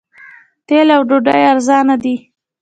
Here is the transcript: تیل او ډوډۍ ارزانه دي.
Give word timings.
تیل 0.67 0.89
او 0.95 1.01
ډوډۍ 1.09 1.41
ارزانه 1.53 1.95
دي. 2.03 2.15